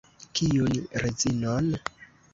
Kiun 0.39 0.79
rezinon? 1.03 1.71